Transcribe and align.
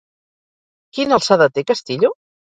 Quina 0.99 1.15
alçada 1.19 1.49
té, 1.59 1.67
Castillo? 1.75 2.13